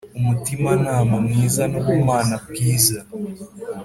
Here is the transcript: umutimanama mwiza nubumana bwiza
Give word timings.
umutimanama 0.19 1.15
mwiza 1.25 1.63
nubumana 1.71 2.35
bwiza 2.45 2.99